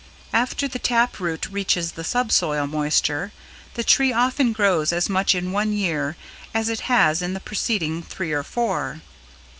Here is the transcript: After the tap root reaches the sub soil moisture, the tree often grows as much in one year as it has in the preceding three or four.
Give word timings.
After 0.33 0.67
the 0.67 0.79
tap 0.79 1.19
root 1.19 1.45
reaches 1.51 1.91
the 1.91 2.03
sub 2.03 2.31
soil 2.31 2.65
moisture, 2.65 3.31
the 3.75 3.83
tree 3.83 4.11
often 4.11 4.51
grows 4.51 4.91
as 4.91 5.09
much 5.11 5.35
in 5.35 5.51
one 5.51 5.73
year 5.73 6.17
as 6.55 6.69
it 6.69 6.79
has 6.89 7.21
in 7.21 7.35
the 7.35 7.39
preceding 7.39 8.01
three 8.01 8.31
or 8.31 8.41
four. 8.41 9.01